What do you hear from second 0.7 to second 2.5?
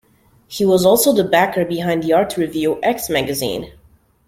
also the backer behind the arts